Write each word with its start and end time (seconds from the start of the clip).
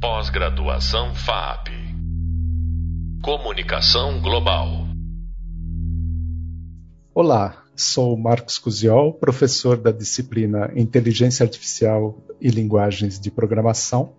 Pós-graduação 0.00 1.14
FAP. 1.14 1.68
Comunicação 3.22 4.18
Global. 4.22 4.86
Olá, 7.14 7.62
sou 7.76 8.16
Marcos 8.16 8.56
Cusiol, 8.56 9.12
professor 9.12 9.76
da 9.76 9.92
disciplina 9.92 10.72
Inteligência 10.74 11.44
Artificial 11.44 12.18
e 12.40 12.48
Linguagens 12.48 13.20
de 13.20 13.30
Programação. 13.30 14.14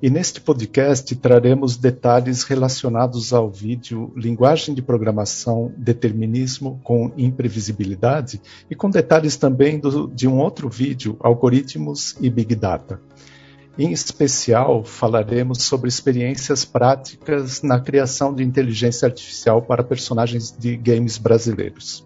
E 0.00 0.08
neste 0.08 0.40
podcast 0.40 1.16
traremos 1.16 1.76
detalhes 1.76 2.44
relacionados 2.44 3.32
ao 3.32 3.50
vídeo 3.50 4.12
Linguagem 4.14 4.72
de 4.72 4.82
Programação, 4.82 5.74
Determinismo 5.76 6.80
com 6.84 7.12
Imprevisibilidade 7.16 8.40
e 8.70 8.76
com 8.76 8.88
detalhes 8.88 9.36
também 9.36 9.80
do, 9.80 10.06
de 10.06 10.28
um 10.28 10.38
outro 10.38 10.68
vídeo, 10.68 11.16
Algoritmos 11.18 12.16
e 12.20 12.30
Big 12.30 12.54
Data. 12.54 13.00
Em 13.78 13.92
especial, 13.92 14.82
falaremos 14.82 15.62
sobre 15.62 15.88
experiências 15.88 16.64
práticas 16.64 17.62
na 17.62 17.78
criação 17.78 18.34
de 18.34 18.42
inteligência 18.42 19.06
artificial 19.06 19.62
para 19.62 19.84
personagens 19.84 20.50
de 20.50 20.76
games 20.76 21.16
brasileiros. 21.16 22.04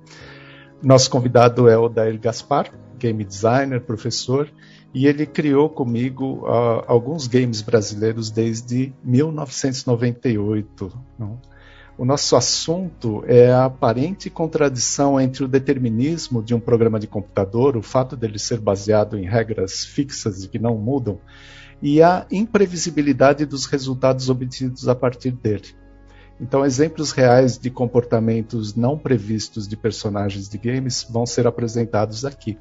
Nosso 0.83 1.09
convidado 1.09 1.71
é 1.71 1.79
o 1.79 1.89
Dair 1.89 2.21
Gaspar, 2.21 2.71
game 2.99 3.25
designer, 3.25 3.81
professor, 3.81 4.53
e 4.93 5.07
ele 5.07 5.25
criou 5.25 5.71
comigo 5.71 6.47
uh, 6.47 6.85
alguns 6.87 7.27
games 7.27 7.63
brasileiros 7.63 8.31
desde 8.31 8.93
1998. 9.03 10.93
Não? 11.19 11.41
O 11.97 12.05
nosso 12.05 12.37
assunto 12.37 13.25
é 13.27 13.51
a 13.51 13.65
aparente 13.65 14.29
contradição 14.29 15.19
entre 15.19 15.45
o 15.45 15.49
determinismo 15.49 16.43
de 16.43 16.55
um 16.55 16.61
programa 16.61 17.01
de 17.01 17.07
computador, 17.07 17.79
o 17.79 17.83
fato 17.83 18.15
dele 18.15 18.39
ser 18.39 18.59
baseado 18.61 19.17
em 19.19 19.25
regras 19.25 19.87
fixas 19.87 20.45
e 20.45 20.49
que 20.49 20.59
não 20.59 20.77
mudam, 20.77 21.19
e 21.83 22.01
a 22.01 22.25
imprevisibilidade 22.31 23.45
dos 23.45 23.67
resultados 23.67 24.31
obtidos 24.31 24.89
a 24.89 24.95
partir 24.95 25.33
dele. 25.33 25.75
Então, 26.41 26.65
exemplos 26.65 27.13
reais 27.13 27.59
de 27.59 27.71
comportamentos 27.71 28.75
não 28.75 28.97
previstos 28.97 29.69
de 29.69 29.77
personagens 29.77 30.49
de 30.49 30.59
games 30.59 31.07
vão 31.09 31.27
ser 31.27 31.47
apresentados 31.47 32.25
aqui. 32.25 32.59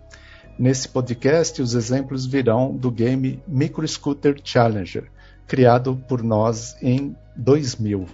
Nesse 0.57 0.89
podcast, 0.89 1.61
os 1.61 1.73
exemplos 1.73 2.25
virão 2.25 2.75
do 2.75 2.91
game 2.91 3.41
Micro 3.47 3.87
Scooter 3.87 4.39
Challenger, 4.43 5.09
criado 5.47 5.95
por 6.07 6.21
nós 6.21 6.75
em 6.81 7.15
2000. 7.35 8.05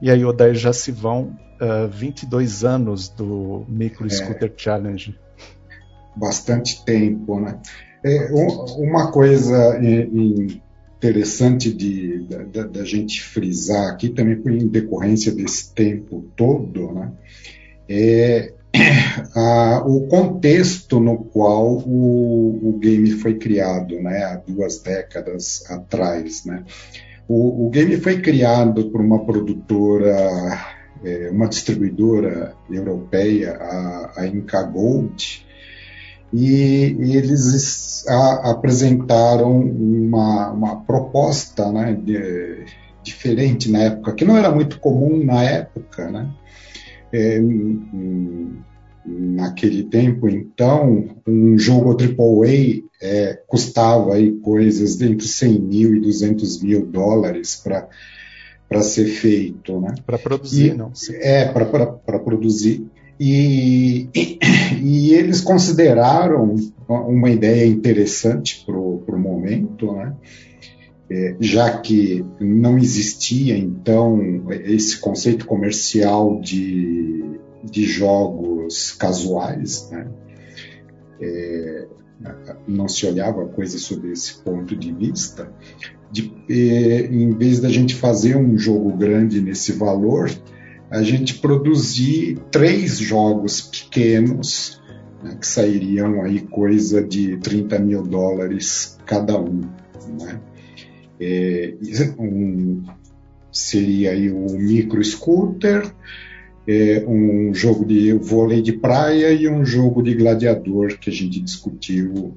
E 0.00 0.10
aí, 0.10 0.24
Odair, 0.24 0.54
já 0.54 0.72
se 0.72 0.90
vão 0.90 1.36
uh, 1.60 1.88
22 1.88 2.64
anos 2.64 3.08
do 3.08 3.64
Micro 3.68 4.08
Scooter 4.10 4.52
é, 4.52 4.58
Challenge. 4.58 5.18
Bastante 6.16 6.84
tempo, 6.84 7.40
né? 7.40 7.60
É, 8.06 8.28
uma 8.78 9.10
coisa 9.10 9.80
interessante 10.96 11.72
de, 11.72 12.24
da, 12.52 12.62
da, 12.62 12.84
gente 12.84 13.20
frisar 13.20 13.90
aqui, 13.90 14.10
também 14.10 14.40
em 14.62 14.68
decorrência 14.68 15.32
desse 15.34 15.74
tempo 15.74 16.24
todo, 16.36 16.92
né, 16.92 17.12
é 17.88 18.52
a, 19.34 19.82
o 19.84 20.06
contexto 20.06 21.00
no 21.00 21.18
qual 21.18 21.78
o, 21.78 22.68
o, 22.68 22.78
game 22.78 23.10
foi 23.10 23.34
criado, 23.34 24.00
né, 24.00 24.22
há 24.22 24.36
duas 24.36 24.78
décadas 24.78 25.68
atrás. 25.68 26.44
Né. 26.44 26.62
O, 27.26 27.66
o 27.66 27.70
game 27.70 27.96
foi 27.96 28.20
criado 28.20 28.88
por 28.92 29.00
uma 29.00 29.24
produtora, 29.26 30.64
é, 31.04 31.28
uma 31.32 31.48
distribuidora 31.48 32.54
europeia, 32.70 33.56
a, 33.56 34.12
a 34.18 34.26
Inca 34.28 34.62
Gold, 34.62 35.45
e, 36.32 36.96
eles 37.16 38.06
a, 38.08 38.50
apresentaram 38.50 39.60
uma, 39.60 40.50
uma 40.50 40.76
proposta 40.84 41.70
né, 41.70 41.94
de, 41.94 42.64
diferente 43.02 43.70
na 43.70 43.84
época, 43.84 44.14
que 44.14 44.24
não 44.24 44.36
era 44.36 44.50
muito 44.50 44.80
comum 44.80 45.24
na 45.24 45.42
época, 45.42 46.10
né? 46.10 46.28
É, 47.12 47.40
naquele 49.06 49.84
tempo, 49.84 50.28
então, 50.28 51.16
um 51.26 51.56
jogo 51.56 51.96
AAA 51.96 52.82
é, 53.00 53.40
custava 53.46 54.14
aí 54.14 54.32
coisas 54.32 54.96
de 54.96 55.06
entre 55.06 55.28
100 55.28 55.60
mil 55.60 55.94
e 55.94 56.00
200 56.00 56.62
mil 56.62 56.84
dólares 56.86 57.56
para 57.56 57.88
para 58.68 58.82
ser 58.82 59.04
feito, 59.06 59.80
né? 59.80 59.94
Para 60.04 60.18
produzir, 60.18 60.72
e, 60.72 60.74
não? 60.74 60.92
É, 61.20 61.44
para 61.46 62.18
produzir. 62.18 62.84
E, 63.18 64.08
e, 64.82 65.14
eles 65.14 65.40
consideraram 65.40 66.54
uma 66.88 67.30
ideia 67.30 67.66
interessante 67.66 68.62
para 68.64 68.76
o 68.76 69.18
momento, 69.18 69.92
né? 69.92 70.14
É, 71.08 71.36
já 71.38 71.78
que 71.78 72.24
não 72.40 72.76
existia 72.76 73.56
então 73.56 74.20
esse 74.50 74.98
conceito 74.98 75.46
comercial 75.46 76.40
de, 76.40 77.24
de 77.62 77.84
jogos 77.84 78.90
casuais, 78.92 79.88
né? 79.90 80.08
É, 81.20 81.86
não 82.66 82.88
se 82.88 83.06
olhava 83.06 83.44
a 83.44 83.48
coisa 83.48 83.78
sob 83.78 84.10
esse 84.10 84.42
ponto 84.42 84.74
de 84.74 84.92
vista. 84.92 85.50
De, 86.10 86.32
é, 86.48 87.06
em 87.06 87.30
vez 87.30 87.60
da 87.60 87.68
gente 87.68 87.94
fazer 87.94 88.36
um 88.36 88.56
jogo 88.56 88.96
grande 88.96 89.40
nesse 89.40 89.72
valor, 89.72 90.30
a 90.90 91.02
gente 91.02 91.34
produzir 91.34 92.38
três 92.50 92.98
jogos 92.98 93.60
pequenos, 93.60 94.80
né, 95.22 95.36
que 95.40 95.46
sairiam 95.46 96.22
aí 96.22 96.40
coisa 96.40 97.02
de 97.02 97.36
30 97.38 97.78
mil 97.78 98.02
dólares 98.02 98.98
cada 99.04 99.38
um. 99.38 99.62
Né? 100.20 100.40
É, 101.20 101.74
um, 102.18 102.82
seria 103.50 104.12
aí 104.12 104.30
o 104.30 104.58
micro 104.58 105.02
scooter, 105.02 105.92
é, 106.68 107.04
um 107.06 107.54
jogo 107.54 107.84
de 107.84 108.12
vôlei 108.12 108.60
de 108.60 108.72
praia 108.72 109.32
e 109.32 109.48
um 109.48 109.64
jogo 109.64 110.02
de 110.02 110.14
gladiador 110.14 110.98
que 110.98 111.10
a 111.10 111.12
gente 111.12 111.40
discutiu 111.40 112.36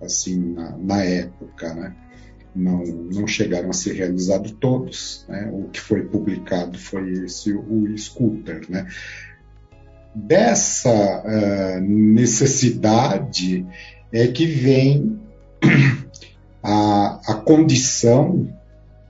assim 0.00 0.54
na, 0.54 0.76
na 0.78 1.02
época, 1.02 1.74
né? 1.74 1.94
Não, 2.54 2.84
não 2.84 3.26
chegaram 3.26 3.70
a 3.70 3.72
ser 3.72 3.94
realizados 3.94 4.52
todos. 4.52 5.24
Né? 5.28 5.50
O 5.52 5.68
que 5.68 5.80
foi 5.80 6.02
publicado 6.02 6.78
foi 6.78 7.12
esse, 7.24 7.52
o 7.52 7.96
Scooter. 7.96 8.62
Né? 8.68 8.86
Dessa 10.14 10.90
uh, 10.90 11.80
necessidade 11.80 13.66
é 14.12 14.26
que 14.26 14.46
vem 14.46 15.20
a, 16.62 17.20
a 17.26 17.34
condição 17.34 18.48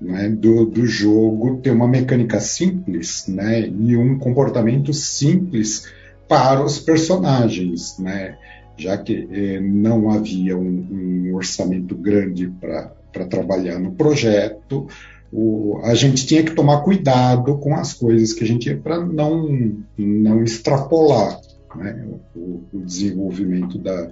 né, 0.01 0.29
do, 0.29 0.65
do 0.65 0.87
jogo 0.87 1.59
ter 1.59 1.71
uma 1.71 1.87
mecânica 1.87 2.41
simples 2.41 3.27
né, 3.29 3.69
e 3.69 3.97
um 3.97 4.19
comportamento 4.19 4.93
simples 4.95 5.87
para 6.27 6.65
os 6.65 6.79
personagens, 6.79 7.99
né, 7.99 8.39
já 8.77 8.97
que 8.97 9.29
eh, 9.31 9.61
não 9.61 10.11
havia 10.11 10.57
um, 10.57 10.87
um 10.91 11.35
orçamento 11.35 11.95
grande 11.95 12.49
para 12.49 12.93
para 13.13 13.27
trabalhar 13.27 13.79
no 13.79 13.93
projeto, 13.93 14.89
o, 15.33 15.81
a 15.85 15.95
gente 15.95 16.27
tinha 16.27 16.43
que 16.43 16.55
tomar 16.55 16.83
cuidado 16.83 17.59
com 17.59 17.75
as 17.75 17.93
coisas 17.93 18.33
que 18.33 18.43
a 18.43 18.47
gente 18.47 18.69
ia 18.69 18.77
para 18.77 19.01
não, 19.05 19.77
não 19.97 20.43
extrapolar 20.43 21.41
né, 21.77 22.09
o, 22.35 22.63
o, 22.73 22.81
desenvolvimento 22.81 23.79
da, 23.79 24.11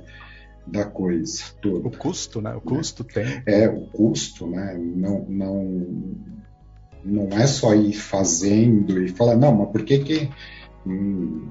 da 0.66 0.84
coisa 0.84 1.42
toda. 1.60 1.88
O 1.88 1.90
custo, 1.90 2.40
né? 2.40 2.54
O 2.54 2.60
custo 2.60 3.02
tem. 3.02 3.42
É, 3.46 3.68
o 3.68 3.86
custo, 3.86 4.46
né? 4.46 4.76
Não, 4.78 5.24
não, 5.28 5.84
não 7.04 7.28
é 7.32 7.46
só 7.46 7.74
ir 7.74 7.94
fazendo 7.94 9.02
e 9.02 9.08
falar, 9.08 9.36
não, 9.36 9.52
mas 9.54 9.70
por 9.70 9.84
que 9.84 9.98
que 9.98 10.30
hum, 10.86 11.48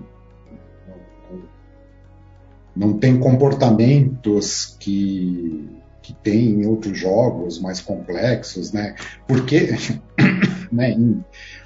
não 2.73 2.93
tem 2.93 3.19
comportamentos 3.19 4.77
que 4.79 5.67
que 6.07 6.13
tem 6.13 6.61
em 6.61 6.65
outros 6.65 6.97
jogos 6.97 7.59
mais 7.59 7.81
complexos, 7.81 8.71
né? 8.71 8.95
Porque, 9.27 9.71
né, 10.71 10.95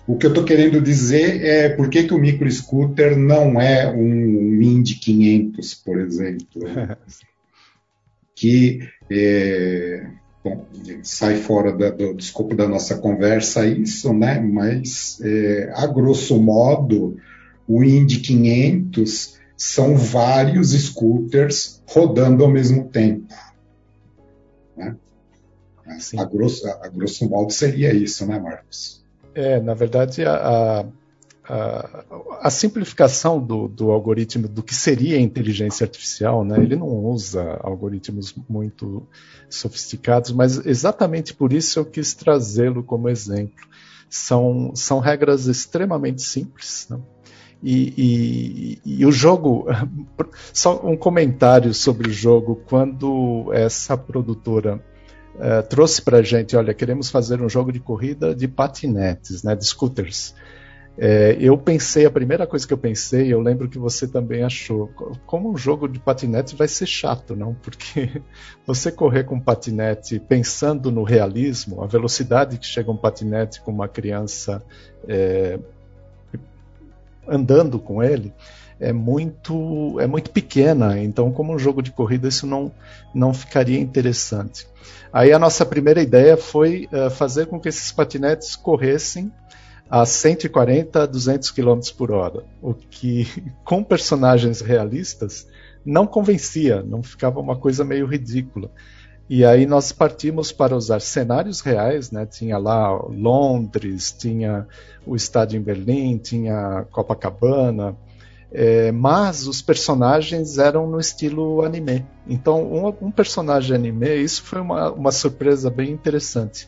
o 0.07 0.17
que 0.17 0.25
eu 0.25 0.29
estou 0.29 0.43
querendo 0.43 0.81
dizer 0.81 1.45
é 1.45 1.69
por 1.69 1.91
que, 1.91 2.05
que 2.05 2.13
o 2.13 2.17
micro 2.17 2.49
scooter 2.49 3.15
não 3.15 3.61
é 3.61 3.87
um 3.91 4.59
Indy 4.59 4.95
500, 4.95 5.75
por 5.75 5.99
exemplo, 5.99 6.63
que 8.33 8.79
é, 9.11 10.07
bom, 10.43 10.65
sai 11.03 11.35
fora 11.35 11.71
da, 11.71 11.91
do, 11.91 12.15
do, 12.15 12.19
escopo 12.19 12.55
da 12.55 12.67
nossa 12.67 12.97
conversa 12.97 13.63
isso, 13.67 14.11
né? 14.11 14.39
Mas 14.39 15.21
é, 15.23 15.71
a 15.75 15.85
grosso 15.85 16.41
modo 16.41 17.15
o 17.67 17.83
Indy 17.83 18.17
500 18.21 19.39
são 19.55 19.95
vários 19.95 20.71
scooters 20.71 21.83
rodando 21.85 22.43
ao 22.43 22.49
mesmo 22.49 22.85
tempo. 22.85 23.31
A, 26.17 26.25
grosso, 26.25 26.67
a 26.67 26.87
grosso 26.87 27.29
modo 27.29 27.51
seria 27.51 27.93
isso, 27.93 28.25
né, 28.25 28.39
Marcos? 28.39 29.03
É, 29.33 29.59
na 29.59 29.73
verdade, 29.73 30.25
a, 30.25 30.85
a, 31.47 32.05
a 32.41 32.49
simplificação 32.49 33.39
do, 33.39 33.67
do, 33.67 33.91
algoritmo 33.91 34.47
do 34.47 34.61
que 34.61 34.75
seria 34.75 35.19
inteligência 35.19 35.83
artificial, 35.83 36.43
né? 36.43 36.57
ele 36.57 36.75
não 36.75 36.87
usa 36.87 37.59
algoritmos 37.61 38.33
muito 38.49 39.07
sofisticados, 39.49 40.31
mas 40.31 40.65
exatamente 40.65 41.33
por 41.33 41.51
isso 41.51 41.79
eu 41.79 41.85
quis 41.85 42.13
trazê-lo 42.13 42.83
como 42.83 43.09
exemplo. 43.09 43.69
São, 44.09 44.71
são 44.75 44.99
regras 44.99 45.47
extremamente 45.47 46.21
simples. 46.21 46.87
Né? 46.89 46.99
E, 47.63 48.81
e, 48.85 48.99
e, 48.99 49.05
o 49.05 49.11
jogo, 49.11 49.67
só 50.53 50.81
um 50.85 50.97
comentário 50.97 51.73
sobre 51.73 52.09
o 52.09 52.13
jogo, 52.13 52.61
quando 52.67 53.51
essa 53.53 53.95
produtora 53.95 54.83
uh, 55.41 55.67
trouxe 55.67 56.01
para 56.01 56.19
a 56.19 56.21
gente, 56.21 56.55
olha, 56.55 56.73
queremos 56.73 57.09
fazer 57.09 57.41
um 57.41 57.49
jogo 57.49 57.71
de 57.71 57.79
corrida 57.79 58.33
de 58.35 58.47
patinetes, 58.47 59.43
né, 59.43 59.55
de 59.55 59.65
scooters. 59.65 60.33
É, 60.97 61.37
eu 61.39 61.57
pensei, 61.57 62.05
a 62.05 62.11
primeira 62.11 62.45
coisa 62.45 62.67
que 62.67 62.73
eu 62.73 62.77
pensei, 62.77 63.33
eu 63.33 63.39
lembro 63.39 63.69
que 63.69 63.79
você 63.79 64.07
também 64.07 64.43
achou, 64.43 64.89
como 65.25 65.51
um 65.51 65.57
jogo 65.57 65.87
de 65.87 65.99
patinete 65.99 66.55
vai 66.55 66.67
ser 66.67 66.85
chato, 66.85 67.35
não? 67.35 67.55
Porque 67.55 68.21
você 68.67 68.91
correr 68.91 69.23
com 69.23 69.35
um 69.35 69.39
patinete 69.39 70.19
pensando 70.19 70.91
no 70.91 71.03
realismo, 71.03 71.81
a 71.81 71.87
velocidade 71.87 72.57
que 72.57 72.65
chega 72.65 72.91
um 72.91 72.97
patinete 72.97 73.61
com 73.61 73.71
uma 73.71 73.87
criança 73.87 74.61
é, 75.07 75.57
andando 77.27 77.79
com 77.79 78.03
ele, 78.03 78.33
é 78.81 78.91
muito, 78.91 79.99
é 79.99 80.07
muito 80.07 80.31
pequena, 80.31 80.99
então 80.99 81.31
como 81.31 81.53
um 81.53 81.59
jogo 81.59 81.81
de 81.81 81.91
corrida 81.91 82.27
isso 82.27 82.47
não, 82.47 82.71
não 83.13 83.33
ficaria 83.33 83.79
interessante. 83.79 84.67
Aí 85.13 85.31
a 85.31 85.39
nossa 85.39 85.65
primeira 85.65 86.01
ideia 86.01 86.35
foi 86.35 86.89
uh, 86.91 87.09
fazer 87.11 87.45
com 87.45 87.59
que 87.59 87.69
esses 87.69 87.91
patinetes 87.91 88.55
corressem 88.55 89.31
a 89.89 90.05
140 90.05 91.03
a 91.03 91.05
200 91.05 91.51
km 91.51 91.79
por 91.95 92.11
hora, 92.11 92.43
o 92.61 92.73
que 92.73 93.27
com 93.63 93.83
personagens 93.83 94.61
realistas 94.61 95.47
não 95.85 96.07
convencia, 96.07 96.81
não 96.81 97.03
ficava 97.03 97.39
uma 97.39 97.55
coisa 97.55 97.83
meio 97.83 98.07
ridícula. 98.07 98.71
E 99.29 99.45
aí 99.45 99.65
nós 99.65 99.91
partimos 99.91 100.51
para 100.51 100.75
usar 100.75 100.99
cenários 100.99 101.61
reais, 101.61 102.11
né? 102.11 102.25
Tinha 102.25 102.57
lá 102.57 102.91
Londres, 102.91 104.11
tinha 104.11 104.67
o 105.05 105.15
estádio 105.15 105.57
em 105.57 105.61
Berlim, 105.61 106.17
tinha 106.17 106.85
Copacabana, 106.91 107.95
é, 108.51 108.91
mas 108.91 109.47
os 109.47 109.61
personagens 109.61 110.57
eram 110.57 110.85
no 110.85 110.99
estilo 110.99 111.63
anime. 111.63 112.05
Então, 112.27 112.61
um, 112.61 113.07
um 113.07 113.11
personagem 113.11 113.75
anime, 113.75 114.13
isso 114.15 114.43
foi 114.43 114.59
uma, 114.59 114.91
uma, 114.91 115.11
surpresa 115.11 115.69
bem 115.69 115.91
interessante. 115.91 116.67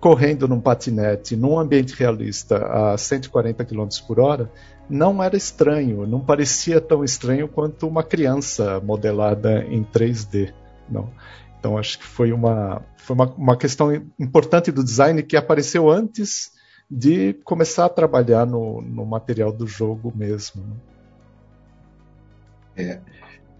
Correndo 0.00 0.48
num 0.48 0.60
patinete, 0.60 1.36
num 1.36 1.56
ambiente 1.56 1.94
realista 1.94 2.56
a 2.66 2.98
140 2.98 3.64
km 3.64 3.86
por 4.06 4.18
hora, 4.18 4.50
não 4.90 5.22
era 5.22 5.36
estranho, 5.36 6.04
não 6.08 6.18
parecia 6.18 6.80
tão 6.80 7.04
estranho 7.04 7.46
quanto 7.46 7.86
uma 7.86 8.02
criança 8.02 8.80
modelada 8.80 9.64
em 9.64 9.84
3D. 9.84 10.52
Não. 10.90 11.08
Então, 11.56 11.78
acho 11.78 12.00
que 12.00 12.04
foi 12.04 12.32
uma, 12.32 12.82
foi 12.96 13.14
uma, 13.14 13.26
uma 13.34 13.56
questão 13.56 13.94
importante 14.18 14.72
do 14.72 14.82
design 14.82 15.22
que 15.22 15.36
apareceu 15.36 15.88
antes 15.88 16.50
de 16.90 17.34
começar 17.44 17.84
a 17.84 17.88
trabalhar 17.88 18.44
no, 18.44 18.82
no 18.82 19.06
material 19.06 19.52
do 19.52 19.68
jogo 19.68 20.12
mesmo. 20.14 20.62
Né? 20.62 20.74
É, 22.76 22.98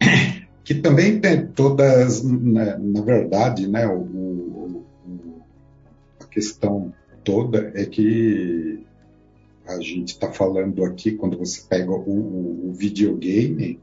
que 0.65 0.75
também 0.75 1.21
tem 1.21 1.47
todas, 1.47 2.23
na, 2.23 2.65
né, 2.65 2.79
na 2.81 3.01
verdade, 3.03 3.67
né, 3.67 3.87
o, 3.87 4.01
o, 4.01 4.85
a 6.21 6.27
questão 6.27 6.93
toda 7.25 7.73
é 7.75 7.85
que 7.85 8.85
a 9.67 9.81
gente 9.81 10.09
está 10.09 10.31
falando 10.31 10.85
aqui, 10.85 11.13
quando 11.13 11.39
você 11.39 11.63
pega 11.69 11.91
o, 11.91 12.69
o 12.69 12.73
videogame, 12.73 13.79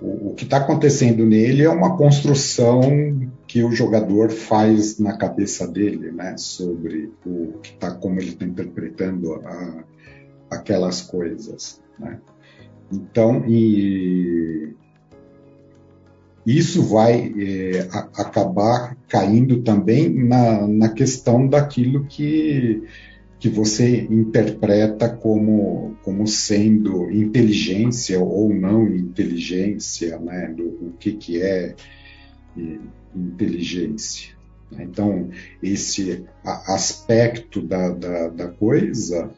o, 0.00 0.32
que 0.34 0.44
está 0.44 0.58
acontecendo 0.58 1.26
nele 1.26 1.64
é 1.64 1.68
uma 1.68 1.96
construção 1.96 2.80
que 3.46 3.64
o 3.64 3.72
jogador 3.72 4.30
faz 4.30 4.98
na 4.98 5.16
cabeça 5.16 5.66
dele, 5.66 6.12
né, 6.12 6.36
sobre 6.36 7.12
o 7.26 7.58
que 7.62 7.72
tá, 7.74 7.90
como 7.90 8.20
ele 8.20 8.30
está 8.30 8.44
interpretando 8.44 9.34
a, 9.34 9.84
aquelas 10.50 11.02
coisas, 11.02 11.80
né. 11.98 12.20
Então, 12.90 13.44
e 13.46 14.74
isso 16.46 16.82
vai 16.82 17.34
é, 17.38 17.88
a, 17.92 17.98
acabar 18.22 18.96
caindo 19.06 19.62
também 19.62 20.08
na, 20.08 20.66
na 20.66 20.88
questão 20.88 21.46
daquilo 21.46 22.06
que, 22.06 22.82
que 23.38 23.50
você 23.50 24.06
interpreta 24.10 25.10
como, 25.10 25.94
como 26.02 26.26
sendo 26.26 27.10
inteligência 27.10 28.18
ou 28.18 28.54
não 28.54 28.88
inteligência, 28.88 30.18
né, 30.18 30.52
do 30.56 30.64
o 30.64 30.94
que, 30.98 31.12
que 31.12 31.42
é, 31.42 31.74
é 32.56 32.78
inteligência. 33.14 34.38
Então, 34.72 35.28
esse 35.62 36.24
aspecto 36.44 37.60
da, 37.60 37.90
da, 37.90 38.28
da 38.28 38.48
coisa 38.48 39.30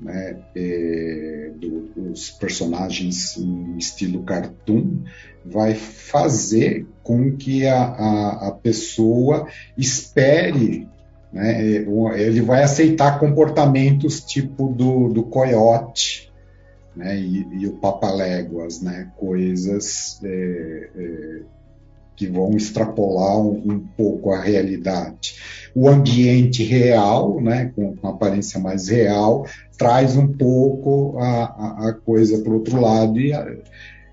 né, 0.00 0.36
é, 0.54 1.50
do, 1.56 1.88
dos 1.88 2.30
personagens 2.30 3.36
em 3.36 3.76
estilo 3.76 4.22
cartoon 4.22 5.02
vai 5.44 5.74
fazer 5.74 6.86
com 7.02 7.36
que 7.36 7.66
a, 7.66 7.82
a, 7.82 8.48
a 8.48 8.52
pessoa 8.52 9.48
espere, 9.76 10.88
né, 11.32 11.62
é, 11.62 11.86
ele 12.20 12.40
vai 12.40 12.62
aceitar 12.62 13.18
comportamentos 13.18 14.20
tipo 14.20 14.68
do, 14.68 15.08
do 15.08 15.24
coiote 15.24 16.30
né, 16.94 17.18
e, 17.18 17.46
e 17.60 17.66
o 17.66 17.72
papaléguas, 17.74 18.80
né, 18.80 19.10
coisas 19.16 20.20
é, 20.24 20.90
é 20.96 21.57
que 22.18 22.26
vão 22.26 22.56
extrapolar 22.56 23.38
um, 23.38 23.62
um, 23.64 23.78
pouco 23.78 24.32
a 24.32 24.40
realidade. 24.40 25.36
O 25.72 25.88
ambiente 25.88 26.64
real, 26.64 27.40
né, 27.40 27.72
com, 27.76 27.94
com 27.96 28.08
aparência 28.08 28.58
mais 28.58 28.88
real, 28.88 29.46
traz 29.78 30.16
um 30.16 30.26
pouco 30.26 31.16
a, 31.18 31.44
a, 31.44 31.88
a 31.90 31.92
coisa 31.92 32.42
para 32.42 32.50
o 32.50 32.54
outro 32.56 32.80
lado 32.80 33.20
e 33.20 33.32
a, 33.32 33.46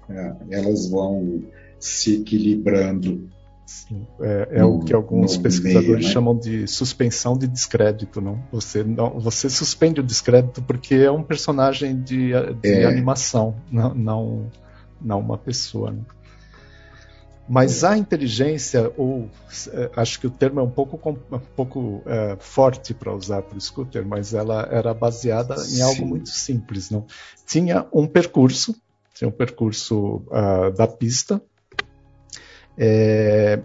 a, 0.07 0.35
elas 0.51 0.87
vão 0.87 1.41
se 1.79 2.17
equilibrando. 2.17 3.27
Sim, 3.65 4.05
é, 4.21 4.49
é 4.51 4.61
no, 4.61 4.75
o 4.75 4.85
que 4.85 4.93
alguns 4.93 5.35
pesquisadores 5.35 5.87
meio, 5.87 5.97
né? 6.03 6.13
chamam 6.13 6.37
de 6.37 6.67
suspensão 6.67 7.35
de 7.35 7.47
descrédito, 7.47 8.21
não? 8.21 8.39
Você 8.51 8.83
não, 8.83 9.19
você 9.19 9.49
suspende 9.49 9.99
o 9.99 10.03
descrédito 10.03 10.61
porque 10.61 10.93
é 10.93 11.09
um 11.09 11.23
personagem 11.23 11.99
de, 11.99 12.33
de 12.61 12.69
é. 12.69 12.85
animação, 12.85 13.55
não, 13.71 13.95
não, 13.95 14.51
não 15.01 15.19
uma 15.19 15.39
pessoa. 15.39 15.89
Né? 15.89 16.01
Mas 17.47 17.83
a 17.83 17.95
inteligência, 17.95 18.92
ou 18.97 19.30
é, 19.71 19.92
acho 19.95 20.19
que 20.19 20.25
o 20.25 20.31
termo 20.31 20.59
é 20.59 20.63
um 20.63 20.69
pouco, 20.69 21.00
um 21.09 21.39
pouco 21.56 22.01
é, 22.06 22.36
forte 22.39 22.91
para 22.91 23.13
usar 23.13 23.43
para 23.43 23.55
o 23.55 23.62
scooter, 23.62 24.05
mas 24.05 24.34
ela 24.34 24.67
era 24.72 24.93
baseada 24.96 25.55
em 25.69 25.81
algo 25.81 26.05
muito 26.08 26.29
simples. 26.29 26.89
Não? 26.89 27.05
Tinha 27.46 27.86
um 27.93 28.08
percurso, 28.08 28.75
tinha 29.13 29.27
um 29.27 29.31
percurso 29.31 30.24
uh, 30.27 30.72
da 30.75 30.88
pista. 30.88 31.39
É, 32.75 33.62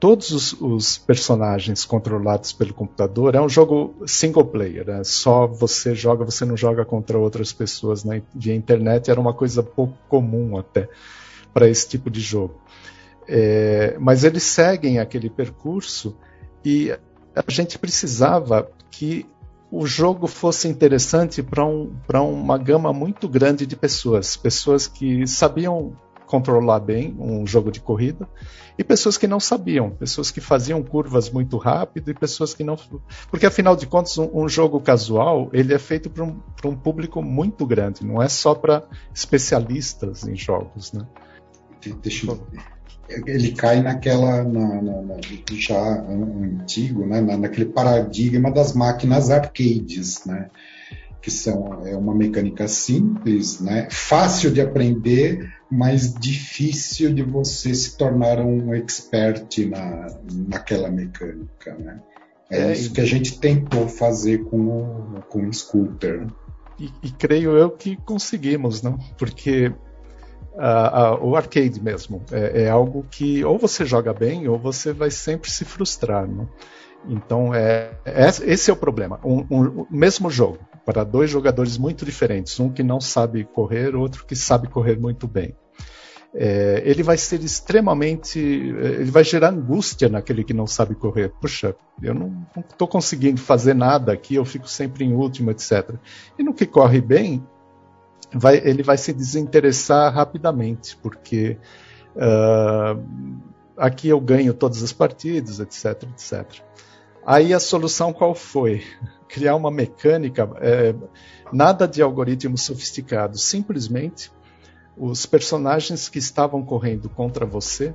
todos 0.00 0.30
os, 0.30 0.52
os, 0.60 0.98
personagens 0.98 1.84
controlados 1.84 2.52
pelo 2.52 2.74
computador 2.74 3.36
é 3.36 3.40
um 3.40 3.48
jogo 3.48 3.94
single 4.04 4.44
player, 4.44 4.90
é 4.90 5.04
só 5.04 5.46
você 5.46 5.94
joga, 5.94 6.24
você 6.24 6.44
não 6.44 6.56
joga 6.56 6.84
contra 6.84 7.16
outras 7.16 7.52
pessoas 7.52 8.04
na, 8.04 8.20
via 8.34 8.54
internet, 8.54 9.10
era 9.10 9.20
uma 9.20 9.32
coisa 9.32 9.62
pouco 9.62 9.96
comum 10.08 10.58
até 10.58 10.88
para 11.54 11.68
esse 11.68 11.88
tipo 11.88 12.10
de 12.10 12.20
jogo. 12.20 12.60
É, 13.28 13.96
mas 13.98 14.24
eles 14.24 14.42
seguem 14.42 14.98
aquele 14.98 15.28
percurso 15.28 16.16
e 16.64 16.90
a 17.34 17.44
gente 17.50 17.78
precisava 17.78 18.70
que 18.90 19.26
o 19.70 19.86
jogo 19.86 20.26
fosse 20.26 20.68
interessante 20.68 21.42
para 21.42 21.64
um, 21.64 21.92
uma 22.14 22.56
gama 22.56 22.92
muito 22.92 23.28
grande 23.28 23.66
de 23.66 23.76
pessoas. 23.76 24.36
Pessoas 24.36 24.86
que 24.86 25.26
sabiam 25.26 25.96
controlar 26.26 26.80
bem 26.80 27.16
um 27.18 27.46
jogo 27.46 27.70
de 27.70 27.80
corrida 27.80 28.28
e 28.76 28.82
pessoas 28.82 29.16
que 29.16 29.26
não 29.26 29.38
sabiam, 29.38 29.90
pessoas 29.90 30.30
que 30.30 30.40
faziam 30.40 30.82
curvas 30.82 31.30
muito 31.30 31.56
rápido 31.56 32.10
e 32.10 32.14
pessoas 32.14 32.52
que 32.52 32.64
não. 32.64 32.76
Porque 33.30 33.46
afinal 33.46 33.76
de 33.76 33.86
contas, 33.86 34.18
um, 34.18 34.28
um 34.32 34.48
jogo 34.48 34.80
casual 34.80 35.48
ele 35.52 35.72
é 35.72 35.78
feito 35.78 36.10
para 36.10 36.24
um, 36.24 36.40
um 36.64 36.76
público 36.76 37.22
muito 37.22 37.64
grande, 37.64 38.04
não 38.04 38.22
é 38.22 38.28
só 38.28 38.54
para 38.54 38.82
especialistas 39.14 40.26
em 40.26 40.36
jogos. 40.36 40.92
Né? 40.92 41.06
Deixa 42.02 42.26
eu 42.26 42.40
ele 43.08 43.52
cai 43.52 43.82
naquela 43.82 44.42
na, 44.42 44.82
na, 44.82 45.02
na, 45.02 45.16
já 45.52 46.00
antigo, 46.02 47.06
né, 47.06 47.20
na, 47.20 47.36
naquele 47.36 47.66
paradigma 47.66 48.50
das 48.50 48.74
máquinas 48.74 49.30
arcades, 49.30 50.24
né, 50.24 50.48
que 51.22 51.30
são 51.30 51.86
é 51.86 51.96
uma 51.96 52.14
mecânica 52.14 52.66
simples, 52.68 53.60
né, 53.60 53.88
fácil 53.90 54.50
de 54.50 54.60
aprender, 54.60 55.52
mas 55.70 56.12
difícil 56.14 57.12
de 57.12 57.22
você 57.22 57.74
se 57.74 57.96
tornar 57.96 58.40
um 58.40 58.74
expert 58.74 59.58
na, 59.68 60.06
naquela 60.48 60.90
mecânica, 60.90 61.74
né. 61.78 62.00
É, 62.48 62.60
é 62.60 62.72
isso 62.72 62.92
que 62.92 63.00
a 63.00 63.04
gente 63.04 63.40
tentou 63.40 63.88
fazer 63.88 64.44
com 64.44 64.68
o, 64.68 65.22
com 65.28 65.48
o 65.48 65.52
scooter. 65.52 66.28
e, 66.78 66.92
e, 67.02 67.10
creio 67.10 67.56
eu 67.56 67.70
que 67.70 67.96
conseguimos, 67.96 68.82
não? 68.82 68.96
Porque 69.18 69.72
o 71.20 71.36
arcade 71.36 71.82
mesmo 71.82 72.22
é, 72.32 72.62
é, 72.62 72.70
algo 72.70 73.04
que 73.10 73.44
ou 73.44 73.58
você 73.58 73.84
joga 73.84 74.12
bem 74.12 74.48
ou 74.48 74.58
você 74.58 74.92
vai 74.92 75.10
sempre 75.10 75.50
se 75.50 75.64
frustrar, 75.64 76.26
não? 76.26 76.48
Então 77.08 77.54
é, 77.54 77.92
é 78.04 78.26
esse 78.26 78.70
é 78.70 78.72
o 78.72 78.76
problema. 78.76 79.20
Um, 79.24 79.46
um, 79.50 79.86
mesmo 79.90 80.30
jogo 80.30 80.58
para 80.84 81.04
dois 81.04 81.30
jogadores 81.30 81.76
muito 81.76 82.04
diferentes, 82.04 82.58
um 82.58 82.70
que 82.70 82.82
não 82.82 83.00
sabe 83.00 83.44
correr, 83.44 83.94
outro 83.94 84.24
que 84.24 84.34
sabe 84.34 84.68
correr 84.68 84.98
muito 84.98 85.26
bem 85.26 85.54
é, 86.38 86.82
ele 86.84 87.02
vai 87.02 87.16
ser 87.16 87.42
extremamente. 87.42 88.38
Ele 88.38 89.10
vai 89.10 89.24
gerar 89.24 89.48
angústia 89.48 90.08
naquele 90.08 90.44
que 90.44 90.52
não 90.52 90.66
sabe 90.66 90.94
correr. 90.94 91.32
Puxa, 91.40 91.74
eu 92.02 92.14
não 92.14 92.46
estou 92.70 92.86
conseguindo 92.86 93.40
fazer 93.40 93.74
nada 93.74 94.12
aqui, 94.12 94.34
eu 94.34 94.44
fico 94.44 94.68
sempre 94.68 95.04
em 95.04 95.14
último, 95.14 95.50
etc. 95.50 95.94
E 96.38 96.42
no 96.42 96.52
que 96.52 96.66
corre 96.66 97.00
bem, 97.00 97.42
vai, 98.32 98.56
ele 98.64 98.82
vai 98.82 98.96
se 98.96 99.12
desinteressar 99.12 100.12
rapidamente, 100.12 100.96
porque 100.96 101.58
uh, 102.14 103.02
aqui 103.76 104.08
eu 104.08 104.20
ganho 104.20 104.54
todas 104.54 104.82
as 104.82 104.92
partidas, 104.92 105.60
etc, 105.60 106.04
etc. 106.04 106.62
Aí 107.24 107.52
a 107.52 107.60
solução 107.60 108.12
qual 108.12 108.34
foi? 108.34 108.84
Criar 109.28 109.56
uma 109.56 109.70
mecânica, 109.70 110.48
é, 110.60 110.94
nada 111.52 111.88
de 111.88 112.00
algoritmo 112.00 112.56
sofisticado, 112.56 113.36
simplesmente 113.36 114.30
os 114.96 115.26
personagens 115.26 116.08
que 116.08 116.18
estavam 116.18 116.64
correndo 116.64 117.08
contra 117.10 117.44
você, 117.44 117.94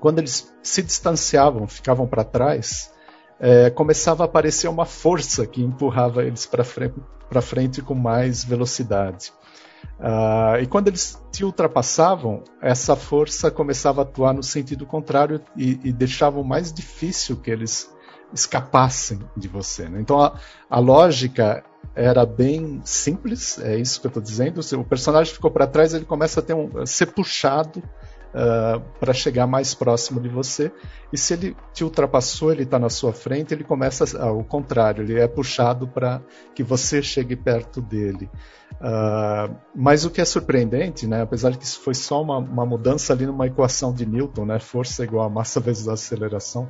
quando 0.00 0.18
eles 0.18 0.52
se 0.62 0.82
distanciavam, 0.82 1.66
ficavam 1.66 2.06
para 2.06 2.24
trás, 2.24 2.92
é, 3.40 3.70
começava 3.70 4.24
a 4.24 4.26
aparecer 4.26 4.68
uma 4.68 4.84
força 4.84 5.46
que 5.46 5.62
empurrava 5.62 6.24
eles 6.24 6.46
para 6.46 6.64
frente, 6.64 6.94
frente, 7.42 7.82
com 7.82 7.94
mais 7.94 8.44
velocidade. 8.44 9.32
Uh, 9.98 10.60
e 10.60 10.66
quando 10.66 10.88
eles 10.88 11.20
te 11.30 11.44
ultrapassavam, 11.44 12.42
essa 12.60 12.96
força 12.96 13.50
começava 13.50 14.00
a 14.00 14.02
atuar 14.02 14.32
no 14.32 14.42
sentido 14.42 14.84
contrário 14.86 15.40
e, 15.56 15.78
e 15.84 15.92
deixava 15.92 16.42
mais 16.42 16.72
difícil 16.72 17.36
que 17.36 17.50
eles 17.50 17.92
escapassem 18.32 19.20
de 19.36 19.48
você. 19.48 19.88
Né? 19.88 20.00
Então 20.00 20.20
a, 20.20 20.38
a 20.68 20.78
lógica 20.78 21.64
era 21.94 22.26
bem 22.26 22.80
simples, 22.84 23.58
é 23.58 23.76
isso 23.76 24.00
que 24.00 24.06
eu 24.06 24.10
estou 24.10 24.22
dizendo. 24.22 24.60
O 24.60 24.84
personagem 24.84 25.32
ficou 25.32 25.50
para 25.50 25.66
trás, 25.66 25.94
ele 25.94 26.04
começa 26.04 26.40
a 26.40 26.54
um, 26.54 26.78
a 26.80 26.86
ser 26.86 27.06
puxado 27.06 27.82
uh, 28.34 28.80
para 29.00 29.12
chegar 29.12 29.46
mais 29.46 29.74
próximo 29.74 30.20
de 30.20 30.28
você. 30.28 30.72
E 31.12 31.18
se 31.18 31.34
ele 31.34 31.56
te 31.72 31.84
ultrapassou, 31.84 32.52
ele 32.52 32.62
está 32.62 32.78
na 32.78 32.90
sua 32.90 33.12
frente, 33.12 33.52
ele 33.52 33.64
começa 33.64 34.18
ao 34.18 34.42
contrário, 34.44 35.02
ele 35.02 35.18
é 35.18 35.26
puxado 35.26 35.86
para 35.88 36.20
que 36.54 36.62
você 36.62 37.02
chegue 37.02 37.36
perto 37.36 37.80
dele. 37.80 38.30
Uh, 38.74 39.54
mas 39.74 40.04
o 40.04 40.10
que 40.10 40.20
é 40.20 40.24
surpreendente, 40.24 41.06
né, 41.06 41.22
apesar 41.22 41.50
de 41.50 41.58
que 41.58 41.64
isso 41.64 41.80
foi 41.80 41.94
só 41.94 42.22
uma, 42.22 42.38
uma 42.38 42.66
mudança 42.66 43.12
ali 43.12 43.26
numa 43.26 43.46
equação 43.46 43.92
de 43.92 44.04
Newton, 44.06 44.44
né, 44.44 44.58
força 44.58 45.04
igual 45.04 45.26
a 45.26 45.30
massa 45.30 45.58
vezes 45.60 45.88
a 45.88 45.94
aceleração, 45.94 46.68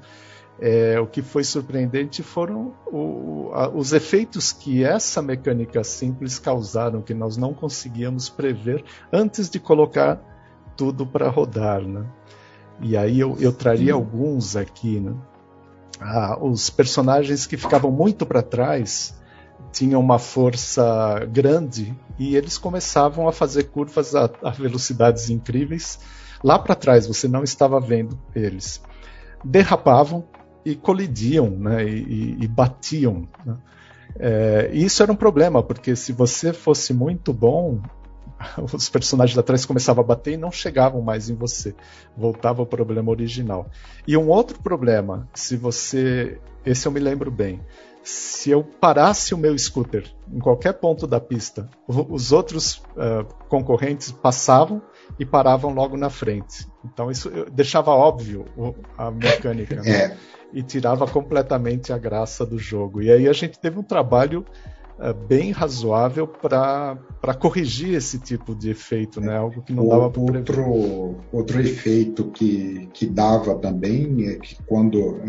é, 0.61 0.99
o 0.99 1.07
que 1.07 1.23
foi 1.23 1.45
surpreendente 1.45 2.23
foram 2.23 2.75
o, 2.87 3.51
a, 3.53 3.69
os 3.69 3.93
efeitos 3.93 4.53
que 4.53 4.85
essa 4.85 5.23
mecânica 5.23 5.85
simples 5.85 6.39
causaram, 6.39 7.01
que 7.01 7.15
nós 7.15 7.37
não 7.37 7.55
conseguíamos 7.55 8.29
prever 8.29 8.85
antes 9.13 9.49
de 9.49 9.61
colocar 9.61 10.21
tudo 10.79 11.07
para 11.07 11.29
rodar. 11.29 11.83
Né? 11.83 12.07
E 12.81 12.97
aí 12.97 13.21
eu, 13.21 13.37
eu 13.39 13.53
traria 13.53 13.93
alguns 13.93 14.57
aqui. 14.57 14.99
Né? 14.99 15.15
Ah, 16.01 16.39
os 16.41 16.71
personagens 16.71 17.47
que 17.47 17.59
ficavam 17.59 17.91
muito 17.91 18.25
para 18.25 18.41
trás 18.41 19.15
tinham 19.71 20.01
uma 20.01 20.19
força 20.19 21.27
grande 21.31 21.95
e 22.19 22.35
eles 22.35 22.57
começavam 22.57 23.29
a 23.29 23.33
fazer 23.33 23.65
curvas 23.65 24.15
a, 24.15 24.31
a 24.43 24.51
velocidades 24.51 25.29
incríveis. 25.29 25.99
Lá 26.43 26.59
para 26.59 26.75
trás 26.75 27.07
você 27.07 27.29
não 27.29 27.45
estava 27.45 27.79
vendo 27.79 28.19
eles. 28.35 28.81
Derrapavam, 29.45 30.25
e 30.69 30.75
colidiam 30.75 31.51
né, 31.51 31.85
e, 31.85 32.37
e 32.41 32.47
batiam. 32.47 33.27
Né? 33.45 33.57
É, 34.19 34.71
e 34.73 34.85
isso 34.85 35.03
era 35.03 35.11
um 35.11 35.17
problema, 35.17 35.63
porque 35.63 35.97
se 35.97 36.13
você 36.13 36.53
fosse 36.53 36.93
muito 36.93 37.33
bom, 37.33 37.81
os 38.73 38.89
personagens 38.89 39.37
atrás 39.37 39.65
começavam 39.65 40.03
a 40.03 40.07
bater 40.07 40.35
e 40.35 40.37
não 40.37 40.51
chegavam 40.51 41.01
mais 41.01 41.29
em 41.29 41.35
você. 41.35 41.75
Voltava 42.17 42.63
ao 42.63 42.67
problema 42.67 43.11
original. 43.11 43.69
E 44.07 44.17
um 44.17 44.29
outro 44.29 44.61
problema, 44.61 45.29
se 45.35 45.57
você. 45.57 46.39
Esse 46.65 46.87
eu 46.87 46.93
me 46.93 47.01
lembro 47.01 47.31
bem. 47.31 47.61
Se 48.03 48.51
eu 48.51 48.63
parasse 48.63 49.35
o 49.35 49.39
meu 49.39 49.59
scooter 49.59 50.11
em 50.33 50.39
qualquer 50.39 50.73
ponto 50.75 51.07
da 51.07 51.21
pista, 51.21 51.69
os 51.87 52.33
outros 52.33 52.77
uh, 52.77 53.25
concorrentes 53.49 54.11
passavam 54.11 54.81
e 55.19 55.27
paravam 55.27 55.75
logo 55.75 55.97
na 55.97 56.09
frente. 56.09 56.67
Então 56.85 57.11
isso 57.11 57.31
deixava 57.53 57.91
óbvio 57.91 58.47
a 58.97 59.11
mecânica. 59.11 59.83
Né? 59.83 59.91
É 59.91 60.17
e 60.53 60.63
tirava 60.63 61.07
completamente 61.07 61.93
a 61.93 61.99
graça 61.99 62.45
do 62.45 62.59
jogo. 62.59 63.03
E 63.03 63.11
aí 63.11 63.29
a 63.29 63.33
gente 63.33 63.59
teve 63.59 63.79
um 63.79 63.83
trabalho 63.83 64.45
bem 65.29 65.53
razoável 65.53 66.27
para 66.27 66.99
corrigir 67.39 67.95
esse 67.95 68.19
tipo 68.19 68.55
de 68.55 68.71
efeito, 68.71 69.21
né? 69.21 69.37
Algo 69.37 69.63
que 69.63 69.73
não 69.73 69.87
o, 69.87 69.89
dava 69.89 70.11
para 70.11 70.21
outro 70.21 71.17
outro 71.33 71.61
efeito 71.61 72.31
que, 72.31 72.89
que 72.93 73.07
dava 73.07 73.55
também 73.57 74.29
é 74.29 74.35
que 74.37 74.57
quando 74.65 75.21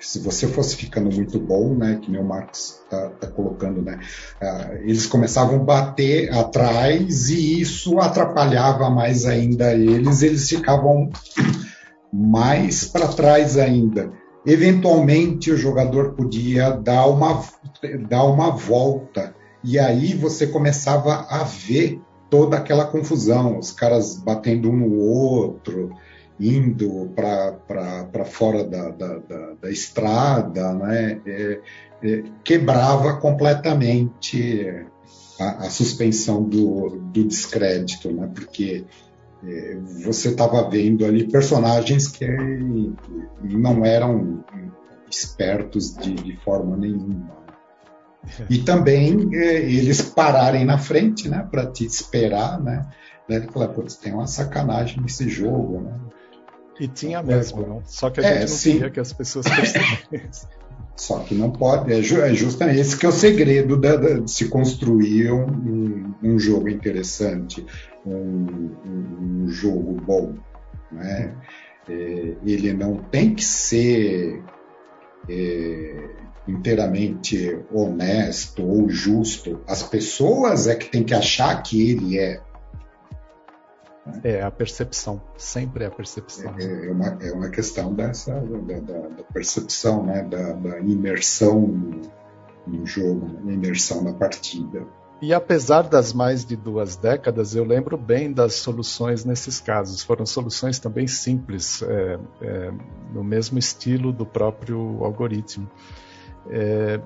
se 0.00 0.18
você 0.20 0.48
fosse 0.48 0.76
ficando 0.76 1.14
muito 1.14 1.38
bom, 1.38 1.74
né, 1.74 1.98
que 2.00 2.16
o 2.16 2.24
Marcos 2.24 2.80
está 2.84 3.08
tá 3.10 3.26
colocando, 3.28 3.82
né, 3.82 4.00
uh, 4.42 4.74
eles 4.82 5.06
começavam 5.06 5.56
a 5.56 5.64
bater 5.64 6.32
atrás 6.32 7.28
e 7.30 7.60
isso 7.60 7.98
atrapalhava 7.98 8.90
mais 8.90 9.26
ainda 9.26 9.74
eles, 9.74 10.22
eles 10.22 10.48
ficavam 10.48 11.10
mais 12.12 12.84
para 12.84 13.08
trás 13.08 13.56
ainda. 13.56 14.12
Eventualmente, 14.44 15.52
o 15.52 15.56
jogador 15.56 16.14
podia 16.14 16.70
dar 16.70 17.06
uma, 17.06 17.42
dar 18.08 18.24
uma 18.24 18.50
volta, 18.50 19.34
e 19.64 19.78
aí 19.78 20.14
você 20.14 20.46
começava 20.46 21.26
a 21.28 21.44
ver 21.44 22.00
toda 22.30 22.56
aquela 22.56 22.86
confusão, 22.86 23.58
os 23.58 23.72
caras 23.72 24.16
batendo 24.16 24.70
um 24.70 24.76
no 24.76 24.98
outro, 24.98 25.90
indo 26.40 27.10
para 27.14 28.24
fora 28.24 28.64
da, 28.64 28.90
da, 28.90 29.18
da, 29.18 29.52
da, 29.60 29.70
estrada, 29.70 30.72
né? 30.72 31.20
É, 31.26 31.60
é, 32.02 32.24
quebrava 32.42 33.16
completamente 33.18 34.64
a, 35.38 35.66
a, 35.66 35.70
suspensão 35.70 36.42
do, 36.42 37.00
do 37.12 37.24
descrédito, 37.24 38.10
né? 38.10 38.28
porque 38.34 38.84
é, 39.44 39.76
você 40.04 40.30
estava 40.30 40.68
vendo 40.68 41.04
ali 41.04 41.28
personagens 41.28 42.08
que 42.08 42.26
não 43.42 43.84
eram 43.84 44.42
espertos 45.08 45.94
de, 45.94 46.14
de 46.14 46.36
forma 46.38 46.76
nenhuma. 46.76 47.41
E 48.48 48.58
também 48.58 49.30
é, 49.34 49.56
eles 49.56 50.00
pararem 50.00 50.64
na 50.64 50.78
frente, 50.78 51.28
né, 51.28 51.46
para 51.50 51.66
te 51.66 51.84
esperar, 51.84 52.60
né? 52.60 52.86
Daí 53.28 53.42
falar, 53.52 53.68
putz, 53.68 53.96
tem 53.96 54.12
uma 54.12 54.26
sacanagem 54.26 55.00
nesse 55.00 55.28
jogo, 55.28 55.80
né? 55.80 55.98
E 56.80 56.88
tinha 56.88 57.22
mesmo, 57.22 57.66
não? 57.66 57.82
Só 57.84 58.10
que 58.10 58.20
a 58.20 58.24
é, 58.24 58.32
gente 58.32 58.40
não 58.40 58.48
sim. 58.48 58.72
queria 58.72 58.90
que 58.90 59.00
as 59.00 59.12
pessoas 59.12 59.46
percebessem. 59.48 60.48
Só 60.96 61.20
que 61.20 61.34
não 61.34 61.50
pode, 61.50 61.92
é, 61.92 61.98
é 61.98 62.34
justamente 62.34 62.78
esse 62.78 62.96
que 62.96 63.06
é 63.06 63.08
o 63.08 63.12
segredo 63.12 63.76
da, 63.76 63.96
da, 63.96 64.18
de 64.18 64.30
se 64.30 64.48
construir 64.48 65.32
um, 65.32 66.14
um 66.22 66.38
jogo 66.38 66.68
interessante 66.68 67.64
um, 68.04 68.70
um, 68.84 69.48
jogo 69.48 70.00
bom. 70.00 70.34
Né? 70.90 71.34
É, 71.88 72.36
ele 72.44 72.72
não 72.72 72.96
tem 72.96 73.34
que 73.34 73.44
ser 73.44 74.42
é, 75.28 76.10
inteiramente 76.46 77.60
honesto 77.72 78.66
ou 78.66 78.88
justo. 78.88 79.60
As 79.66 79.82
pessoas 79.82 80.66
é 80.66 80.74
que 80.74 80.90
tem 80.90 81.04
que 81.04 81.14
achar 81.14 81.62
que 81.62 81.90
ele 81.90 82.18
é. 82.18 82.40
É 84.24 84.42
a 84.42 84.50
percepção, 84.50 85.22
sempre 85.36 85.84
é 85.84 85.86
a 85.86 85.90
percepção. 85.90 86.52
É, 86.58 86.86
é, 86.86 86.90
uma, 86.90 87.06
é 87.20 87.32
uma 87.32 87.48
questão 87.48 87.94
dessa 87.94 88.34
da, 88.34 88.80
da, 88.80 89.08
da 89.08 89.22
percepção, 89.32 90.04
né? 90.04 90.22
da, 90.22 90.52
da 90.54 90.80
imersão 90.80 91.60
no, 92.66 92.84
jogo, 92.84 93.26
né? 93.44 93.54
imersão 93.54 94.02
na 94.02 94.12
partida. 94.12 94.84
E 95.20 95.32
apesar 95.32 95.82
das 95.82 96.12
mais 96.12 96.44
de 96.44 96.56
duas 96.56 96.96
décadas, 96.96 97.54
eu 97.54 97.62
lembro 97.62 97.96
bem 97.96 98.32
das 98.32 98.54
soluções 98.54 99.24
nesses 99.24 99.60
casos. 99.60 100.02
Foram 100.02 100.26
soluções 100.26 100.80
também 100.80 101.06
simples, 101.06 101.80
é, 101.80 102.18
é, 102.40 102.72
no 103.14 103.22
mesmo 103.22 103.56
estilo 103.56 104.12
do 104.12 104.26
próprio 104.26 105.04
algoritmo. 105.04 105.70
É, 106.48 107.00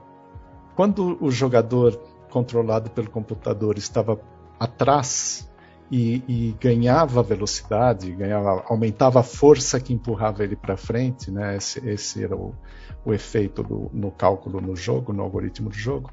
quando 0.74 1.16
o 1.20 1.30
jogador 1.30 1.98
controlado 2.30 2.90
pelo 2.90 3.10
computador 3.10 3.78
estava 3.78 4.20
atrás 4.58 5.50
e, 5.90 6.22
e, 6.28 6.56
ganhava 6.60 7.22
velocidade, 7.22 8.10
ganhava, 8.12 8.64
aumentava 8.66 9.20
a 9.20 9.22
força 9.22 9.78
que 9.78 9.92
empurrava 9.92 10.42
ele 10.42 10.56
para 10.56 10.76
frente, 10.76 11.30
né? 11.30 11.56
esse, 11.56 11.86
esse 11.88 12.24
era 12.24 12.36
o, 12.36 12.54
o 13.04 13.14
efeito 13.14 13.62
do, 13.62 13.90
no 13.92 14.10
cálculo 14.10 14.60
no 14.60 14.74
jogo, 14.74 15.12
no 15.12 15.22
algoritmo 15.22 15.70
do 15.70 15.76
jogo 15.76 16.10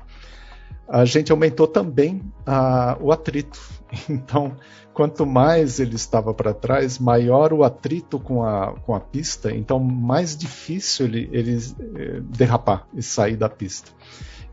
a 0.87 1.05
gente 1.05 1.31
aumentou 1.31 1.67
também 1.67 2.21
a, 2.45 2.97
o 2.99 3.11
atrito. 3.11 3.59
Então, 4.09 4.57
quanto 4.91 5.23
mais 5.23 5.79
ele 5.79 5.95
estava 5.95 6.33
para 6.33 6.51
trás, 6.51 6.97
maior 6.97 7.53
o 7.53 7.63
atrito 7.63 8.19
com 8.19 8.43
a, 8.43 8.73
com 8.73 8.95
a 8.95 8.99
pista, 8.99 9.53
então 9.53 9.77
mais 9.77 10.35
difícil 10.35 11.05
ele, 11.05 11.29
ele 11.31 11.57
eh, 11.95 12.19
derrapar 12.21 12.87
e 12.91 13.03
sair 13.03 13.37
da 13.37 13.47
pista. 13.47 13.91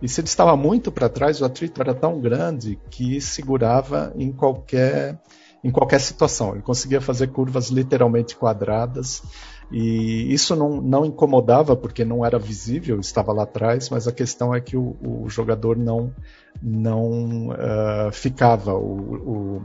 E 0.03 0.09
se 0.09 0.21
ele 0.21 0.29
estava 0.29 0.57
muito 0.57 0.91
para 0.91 1.09
trás, 1.09 1.41
o 1.41 1.45
atrito 1.45 1.81
era 1.81 1.95
tão 1.95 2.21
grande 2.21 2.79
que 2.91 3.21
segurava 3.21 4.13
em 4.17 4.33
qualquer, 4.33 5.19
em 5.63 5.71
qualquer 5.71 6.01
situação. 6.01 6.53
Ele 6.53 6.63
conseguia 6.63 7.01
fazer 7.01 7.29
curvas 7.29 7.69
literalmente 7.69 8.37
quadradas 8.37 9.23
e 9.71 10.33
isso 10.33 10.57
não, 10.57 10.81
não 10.81 11.05
incomodava 11.05 11.77
porque 11.77 12.05
não 12.05 12.27
era 12.27 12.39
visível, 12.39 12.99
estava 12.99 13.33
lá 13.33 13.45
atrás, 13.45 13.89
mas 13.89 14.09
a 14.09 14.13
questão 14.13 14.55
é 14.55 14.61
que 14.61 14.77
o, 14.77 14.97
o 15.01 15.29
jogador 15.29 15.77
não, 15.77 16.13
não 16.61 17.51
uh, 17.51 18.11
ficava, 18.13 18.75
o, 18.75 18.81
o, 18.81 19.63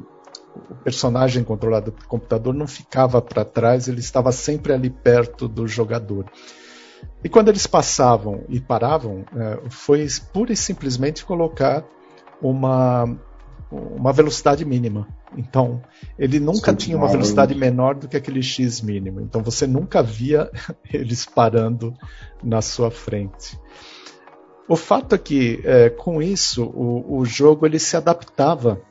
o, 0.72 0.75
personagem 0.84 1.44
controlado 1.44 1.92
por 1.92 2.06
computador 2.06 2.54
não 2.54 2.68
ficava 2.68 3.20
para 3.20 3.44
trás, 3.44 3.88
ele 3.88 4.00
estava 4.00 4.32
sempre 4.32 4.74
ali 4.74 4.92
perto 4.92 5.48
do 5.48 5.68
jogador. 5.68 6.25
E 7.24 7.30
quando 7.30 7.50
eles 7.50 7.66
passavam 7.66 8.44
e 8.48 8.60
paravam, 8.60 9.22
uh, 9.22 9.70
foi 9.72 10.06
pura 10.32 10.54
e 10.54 10.58
simplesmente 10.58 11.25
colocar 11.25 11.84
uma, 12.40 13.18
uma 13.75 14.13
velocidade 14.13 14.63
mínima. 14.65 15.08
Então, 15.38 15.82
ele 16.17 16.39
nunca 16.39 16.72
Sim, 16.72 16.77
tinha 16.77 16.98
uma 16.98 17.08
velocidade 17.08 17.53
menor 17.55 17.96
do 17.96 18.08
que 18.08 18.17
aquele 18.17 18.41
X 18.41 18.82
mínimo. 18.82 19.22
Então, 19.22 19.41
você 19.44 19.67
nunca 19.67 20.01
via 20.01 20.50
eles 20.91 21.25
parando 21.25 21.94
na 22.44 22.62
sua 22.62 22.89
frente. 22.89 23.60
O 24.67 24.75
fato 24.75 25.15
é 25.15 25.17
que, 25.17 25.62
é, 25.63 25.89
com 25.89 26.22
isso, 26.22 26.63
o, 26.63 27.20
o, 27.20 27.25
jogo 27.25 27.65
ele 27.65 27.77
se 27.77 27.96
adaptava 27.96 28.82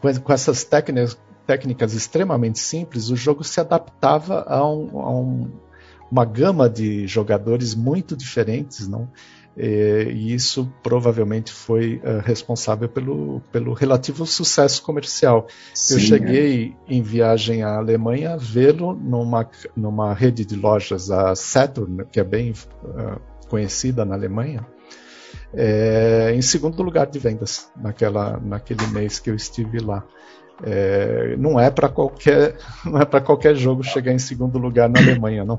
com, 0.00 0.14
com 0.20 0.32
essas 0.32 0.64
técnicas, 0.64 1.18
técnicas, 1.46 1.92
extremamente 1.92 2.58
simples. 2.58 3.10
O 3.10 3.16
jogo 3.16 3.44
se 3.44 3.60
adaptava 3.60 4.44
a, 4.48 4.66
um, 4.66 5.00
a 5.00 5.10
um, 5.10 5.50
uma 6.10 6.24
gama 6.24 6.68
de 6.68 7.06
jogadores 7.06 7.74
muito 7.74 8.16
diferentes, 8.16 8.88
não? 8.88 9.10
É, 9.58 10.02
e 10.10 10.34
isso 10.34 10.70
provavelmente 10.82 11.50
foi 11.50 11.96
uh, 12.04 12.20
responsável 12.22 12.90
pelo, 12.90 13.40
pelo 13.50 13.72
relativo 13.72 14.26
sucesso 14.26 14.82
comercial. 14.82 15.46
Sim, 15.72 15.94
Eu 15.94 16.00
cheguei 16.00 16.74
é. 16.88 16.94
em 16.94 17.00
viagem 17.00 17.62
à 17.62 17.76
Alemanha 17.76 18.34
a 18.34 18.36
vê-lo 18.36 18.94
numa, 18.94 19.48
numa 19.74 20.12
rede 20.12 20.44
de 20.44 20.56
lojas, 20.56 21.10
a 21.10 21.34
Saturn, 21.34 22.04
que 22.12 22.20
é 22.20 22.24
bem 22.24 22.52
uh, 22.52 23.18
conhecida 23.48 24.04
na 24.04 24.14
Alemanha, 24.14 24.66
é, 25.54 26.32
em 26.34 26.42
segundo 26.42 26.82
lugar 26.82 27.06
de 27.06 27.18
vendas 27.18 27.70
naquela, 27.80 28.38
naquele 28.38 28.86
mês 28.88 29.18
que 29.18 29.30
eu 29.30 29.34
estive 29.34 29.78
lá. 29.78 30.04
É, 30.62 31.34
não 31.38 31.58
é 31.58 31.70
para 31.70 31.88
qualquer 31.88 32.56
não 32.84 32.98
é 32.98 33.04
para 33.04 33.20
qualquer 33.20 33.54
jogo 33.54 33.82
chegar 33.82 34.12
em 34.12 34.18
segundo 34.18 34.58
lugar 34.58 34.88
na 34.88 35.00
Alemanha, 35.00 35.44
não. 35.46 35.58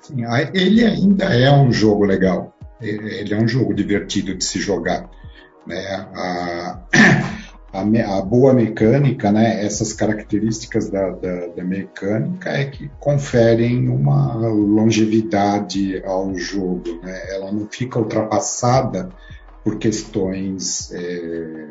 Sim, 0.00 0.24
ele 0.54 0.84
ainda 0.84 1.24
é 1.24 1.50
um 1.50 1.72
jogo 1.72 2.04
legal 2.04 2.55
ele 2.80 3.32
é 3.32 3.36
um 3.36 3.48
jogo 3.48 3.74
divertido 3.74 4.34
de 4.34 4.44
se 4.44 4.58
jogar. 4.60 5.08
Né? 5.66 5.84
A, 6.14 6.80
a, 7.72 7.80
a, 7.80 8.22
boa 8.22 8.54
mecânica, 8.54 9.32
né? 9.32 9.64
essas 9.64 9.92
características 9.92 10.88
da, 10.88 11.10
da, 11.10 11.46
da, 11.48 11.64
mecânica 11.64 12.50
é 12.50 12.66
que 12.66 12.90
conferem 13.00 13.88
uma 13.88 14.34
longevidade 14.36 16.02
ao 16.04 16.34
jogo. 16.36 17.00
Né? 17.02 17.34
Ela 17.34 17.50
não 17.50 17.66
fica 17.70 17.98
ultrapassada 17.98 19.08
por 19.64 19.78
questões 19.78 20.92
é, 20.92 21.68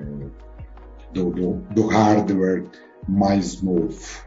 do, 1.13 1.29
do, 1.29 1.53
do, 1.71 1.87
hardware 1.87 2.65
mais 3.07 3.61
novo. 3.61 4.25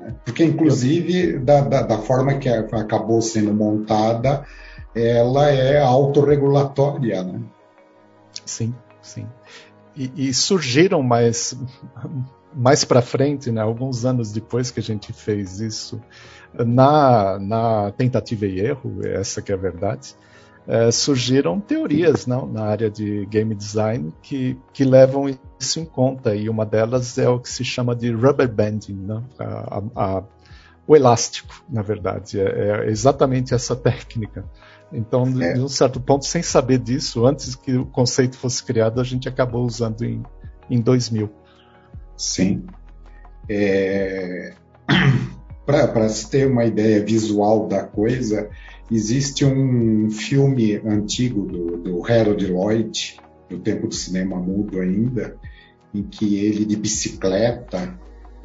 Né? 0.00 0.14
Porque, 0.24 0.42
inclusive, 0.42 1.38
da, 1.38 1.60
da, 1.60 1.82
da 1.82 1.98
forma 1.98 2.34
que 2.34 2.48
acabou 2.48 3.22
sendo 3.22 3.54
montada, 3.54 4.44
ela 4.94 5.50
é 5.50 5.80
autorregulatória, 5.80 7.22
né? 7.22 7.40
Sim, 8.44 8.74
sim. 9.02 9.26
E, 9.96 10.28
e 10.28 10.34
surgiram 10.34 11.02
mais 11.02 11.56
mais 12.56 12.84
para 12.84 13.02
frente, 13.02 13.50
né, 13.50 13.60
alguns 13.60 14.04
anos 14.04 14.30
depois 14.30 14.70
que 14.70 14.78
a 14.78 14.82
gente 14.82 15.12
fez 15.12 15.58
isso, 15.60 16.00
na, 16.52 17.38
na 17.38 17.90
tentativa 17.92 18.46
e 18.46 18.60
erro, 18.60 19.04
essa 19.04 19.42
que 19.42 19.50
é 19.50 19.54
a 19.56 19.58
verdade, 19.58 20.14
é, 20.66 20.90
surgiram 20.90 21.60
teorias 21.60 22.26
não, 22.26 22.46
na 22.46 22.64
área 22.64 22.90
de 22.90 23.26
game 23.26 23.54
design 23.54 24.14
que, 24.22 24.56
que 24.72 24.84
levam 24.84 25.28
isso 25.58 25.80
em 25.80 25.84
conta, 25.84 26.34
e 26.34 26.48
uma 26.48 26.64
delas 26.64 27.18
é 27.18 27.28
o 27.28 27.38
que 27.38 27.50
se 27.50 27.64
chama 27.64 27.94
de 27.94 28.10
rubber 28.12 28.50
banding, 28.50 28.94
não? 28.94 29.24
A, 29.38 29.44
a, 29.44 30.18
a, 30.18 30.22
o 30.86 30.94
elástico, 30.94 31.62
na 31.68 31.82
verdade, 31.82 32.40
é, 32.40 32.86
é 32.86 32.90
exatamente 32.90 33.52
essa 33.52 33.74
técnica. 33.76 34.44
Então, 34.94 35.24
é. 35.42 35.54
de 35.54 35.60
um 35.60 35.68
certo 35.68 36.00
ponto, 36.00 36.24
sem 36.24 36.42
saber 36.42 36.78
disso, 36.78 37.26
antes 37.26 37.56
que 37.56 37.76
o 37.76 37.84
conceito 37.84 38.36
fosse 38.38 38.62
criado, 38.62 39.00
a 39.00 39.04
gente 39.04 39.28
acabou 39.28 39.64
usando 39.64 40.02
em, 40.04 40.22
em 40.70 40.80
2000. 40.80 41.28
Sim. 42.16 42.64
É... 43.48 44.54
Para 45.66 46.08
se 46.10 46.30
ter 46.30 46.46
uma 46.46 46.64
ideia 46.64 47.02
visual 47.02 47.66
da 47.66 47.82
coisa, 47.82 48.50
existe 48.92 49.46
um 49.46 50.10
filme 50.10 50.76
antigo 50.76 51.46
do, 51.46 51.78
do 51.78 52.04
Harold 52.04 52.46
Lloyd, 52.46 53.18
do 53.48 53.58
tempo 53.58 53.88
do 53.88 53.94
cinema 53.94 54.36
mudo 54.36 54.78
ainda, 54.78 55.36
em 55.94 56.02
que 56.02 56.36
ele 56.36 56.66
de 56.66 56.76
bicicleta 56.76 57.98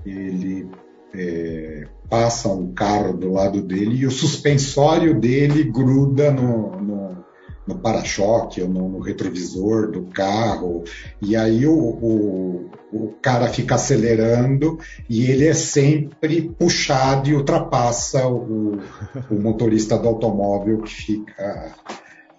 ele 0.06 0.70
é, 1.14 1.88
passa 2.10 2.50
um 2.50 2.74
carro 2.74 3.14
do 3.14 3.32
lado 3.32 3.62
dele 3.62 3.98
e 3.98 4.06
o 4.06 4.12
suspensório 4.12 5.20
dele 5.20 5.64
gruda 5.64 6.32
no, 6.32 6.80
no, 6.82 7.26
no 7.68 7.80
para-choque 7.80 8.62
ou 8.62 8.68
no, 8.68 8.90
no, 8.90 9.00
retrovisor 9.00 9.92
do 9.92 10.04
carro. 10.04 10.84
E 11.22 11.36
aí 11.36 11.66
o, 11.68 11.78
o, 11.78 12.70
o, 12.92 13.14
cara 13.22 13.48
fica 13.48 13.76
acelerando 13.76 14.80
e 15.08 15.30
ele 15.30 15.48
é 15.48 15.54
sempre 15.54 16.42
puxado 16.42 17.30
e 17.30 17.36
ultrapassa 17.36 18.28
o, 18.28 18.80
o 19.30 19.36
motorista 19.36 19.98
do 19.98 20.08
automóvel 20.08 20.82
que 20.82 20.94
fica 20.94 21.76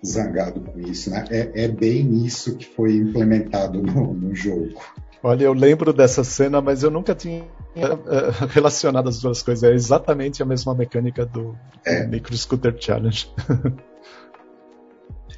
zangado 0.04 0.60
com 0.60 0.80
isso. 0.80 1.10
Né? 1.10 1.24
É, 1.30 1.64
é 1.64 1.68
bem 1.68 2.24
isso 2.24 2.56
que 2.56 2.66
foi 2.66 2.96
implementado 2.96 3.80
no, 3.80 4.12
no 4.14 4.34
jogo. 4.34 4.80
Olha, 5.22 5.44
eu 5.44 5.52
lembro 5.52 5.92
dessa 5.92 6.24
cena, 6.24 6.62
mas 6.62 6.82
eu 6.82 6.90
nunca 6.90 7.14
tinha 7.14 7.42
uh, 7.42 8.46
relacionado 8.48 9.08
as 9.08 9.20
duas 9.20 9.42
coisas. 9.42 9.64
É 9.64 9.74
exatamente 9.74 10.42
a 10.42 10.46
mesma 10.46 10.74
mecânica 10.74 11.26
do, 11.26 11.54
é. 11.84 12.06
Micro 12.06 12.36
Scooter 12.36 12.74
Challenge. 12.78 13.30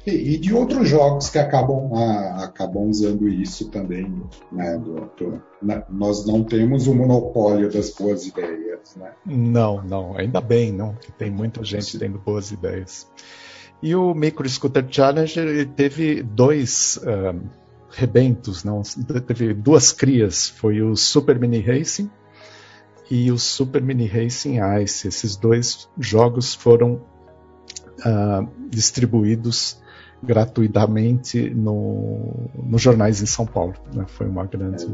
e, 0.07 0.35
e, 0.35 0.37
de 0.37 0.53
outros 0.53 0.87
jogos 0.87 1.29
que 1.29 1.37
acabam, 1.37 1.91
uh, 1.91 2.43
acabam 2.43 2.87
usando 2.87 3.27
isso 3.27 3.69
também. 3.69 4.23
Né, 4.49 4.77
do, 4.77 5.11
do, 5.17 5.43
né, 5.61 5.83
nós 5.89 6.25
não 6.25 6.45
temos 6.45 6.87
o 6.87 6.95
monopólio 6.95 7.69
das 7.69 7.89
boas 7.89 8.25
ideias. 8.25 8.95
Né? 8.95 9.11
Não, 9.25 9.83
não. 9.83 10.17
Ainda 10.17 10.39
bem, 10.39 10.71
não. 10.71 10.95
Que 10.95 11.11
tem 11.11 11.29
muita 11.29 11.61
gente 11.61 11.91
Sim. 11.91 11.99
tendo 11.99 12.19
boas 12.19 12.51
ideias. 12.51 13.05
E 13.81 13.93
o 13.93 14.13
Micro 14.13 14.47
Scooter 14.47 14.85
Challenge 14.89 15.65
teve 15.75 16.23
dois. 16.23 16.97
Uh, 17.03 17.62
rebentos, 17.95 18.63
não, 18.63 18.81
teve 19.27 19.53
duas 19.53 19.91
crias, 19.91 20.49
foi 20.49 20.81
o 20.81 20.95
Super 20.95 21.39
Mini 21.39 21.59
Racing 21.59 22.09
e 23.09 23.31
o 23.31 23.37
Super 23.37 23.81
Mini 23.81 24.07
Racing 24.07 24.57
Ice. 24.81 25.07
Esses 25.07 25.35
dois 25.35 25.87
jogos 25.97 26.55
foram 26.55 27.01
uh, 27.99 28.47
distribuídos 28.69 29.81
gratuitamente 30.21 31.49
no, 31.49 32.49
nos 32.55 32.81
jornais 32.81 33.21
em 33.21 33.25
São 33.25 33.45
Paulo. 33.45 33.75
Né? 33.93 34.05
Foi 34.07 34.27
uma 34.27 34.45
grande 34.45 34.87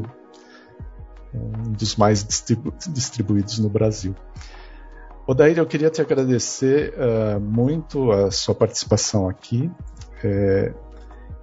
um 1.32 1.72
dos 1.72 1.94
mais 1.94 2.24
distribu 2.24 2.74
distribuídos 2.92 3.58
no 3.60 3.68
Brasil. 3.68 4.14
Odair, 5.26 5.58
eu 5.58 5.66
queria 5.66 5.88
te 5.88 6.00
agradecer 6.00 6.92
uh, 6.94 7.40
muito 7.40 8.10
a 8.10 8.32
sua 8.32 8.54
participação 8.54 9.28
aqui. 9.28 9.70
É, 10.24 10.74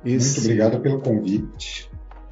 esse 0.05 0.39
Muito 0.39 0.41
obrigado 0.41 0.81
pelo 0.81 1.01
convite. 1.01 1.89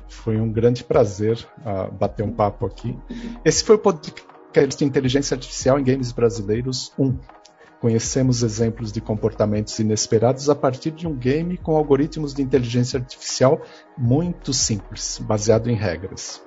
Foi 0.08 0.38
um 0.38 0.52
grande 0.52 0.84
prazer 0.84 1.38
uh, 1.60 1.92
bater 1.94 2.24
um 2.24 2.32
papo 2.32 2.66
aqui. 2.66 2.98
Esse 3.44 3.64
foi 3.64 3.76
o 3.76 3.80
podcast 3.80 4.78
de 4.78 4.86
Inteligência 4.86 5.36
Artificial 5.36 5.80
em 5.80 5.84
Games 5.84 6.12
Brasileiros 6.12 6.92
1. 6.98 7.18
Conhecemos 7.80 8.42
exemplos 8.42 8.92
de 8.92 9.02
comportamentos 9.02 9.78
inesperados 9.78 10.50
a 10.50 10.56
partir 10.56 10.92
de 10.92 11.06
um 11.06 11.14
game 11.14 11.58
com 11.58 11.76
algoritmos 11.76 12.34
de 12.34 12.42
inteligência 12.42 12.98
artificial 12.98 13.62
muito 13.98 14.54
simples, 14.54 15.20
baseado 15.24 15.70
em 15.70 15.76
regras. 15.76 16.42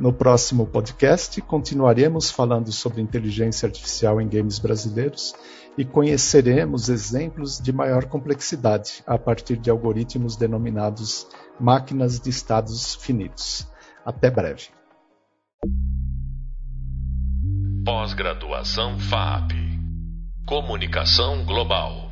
No 0.00 0.14
próximo 0.14 0.66
podcast, 0.66 1.42
continuaremos 1.42 2.30
falando 2.30 2.72
sobre 2.72 3.02
inteligência 3.02 3.66
artificial 3.66 4.18
em 4.18 4.26
games 4.26 4.58
brasileiros 4.58 5.34
e 5.76 5.84
conheceremos 5.84 6.88
exemplos 6.88 7.60
de 7.60 7.70
maior 7.70 8.06
complexidade 8.06 9.02
a 9.06 9.18
partir 9.18 9.58
de 9.58 9.68
algoritmos 9.68 10.36
denominados 10.36 11.26
máquinas 11.60 12.18
de 12.18 12.30
estados 12.30 12.94
finitos. 12.94 13.68
Até 14.02 14.30
breve. 14.30 14.68
Pós-graduação 17.84 18.98
FAP 18.98 19.52
Comunicação 20.46 21.44
Global 21.44 22.09